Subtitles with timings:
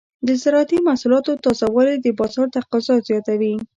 [0.27, 3.53] د زراعتي محصولاتو تازه والي د بازار تقاضا زیاتوي.